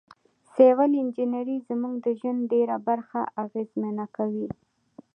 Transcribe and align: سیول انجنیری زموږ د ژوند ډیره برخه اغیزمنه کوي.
سیول 0.53 0.91
انجنیری 1.01 1.57
زموږ 1.69 1.93
د 2.05 2.07
ژوند 2.19 2.41
ډیره 2.53 2.75
برخه 2.87 3.21
اغیزمنه 3.43 4.05
کوي. 4.15 4.47